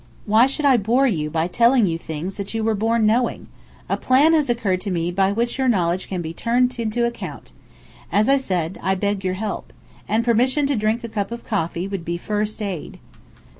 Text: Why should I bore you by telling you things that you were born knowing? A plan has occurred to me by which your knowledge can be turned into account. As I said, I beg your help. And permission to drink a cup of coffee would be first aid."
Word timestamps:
Why 0.25 0.47
should 0.47 0.65
I 0.65 0.77
bore 0.77 1.05
you 1.05 1.29
by 1.29 1.45
telling 1.47 1.85
you 1.85 1.99
things 1.99 2.33
that 2.33 2.55
you 2.55 2.63
were 2.63 2.73
born 2.73 3.05
knowing? 3.05 3.49
A 3.87 3.97
plan 3.97 4.33
has 4.33 4.49
occurred 4.49 4.81
to 4.81 4.89
me 4.89 5.11
by 5.11 5.31
which 5.31 5.59
your 5.59 5.67
knowledge 5.67 6.07
can 6.07 6.23
be 6.23 6.33
turned 6.33 6.79
into 6.79 7.05
account. 7.05 7.51
As 8.11 8.27
I 8.27 8.37
said, 8.37 8.79
I 8.81 8.95
beg 8.95 9.23
your 9.23 9.35
help. 9.35 9.71
And 10.07 10.25
permission 10.25 10.65
to 10.65 10.75
drink 10.75 11.03
a 11.03 11.07
cup 11.07 11.29
of 11.31 11.45
coffee 11.45 11.87
would 11.87 12.03
be 12.03 12.17
first 12.17 12.63
aid." 12.63 12.97